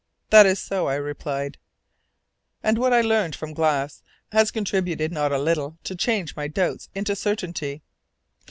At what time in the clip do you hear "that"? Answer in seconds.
0.31-0.47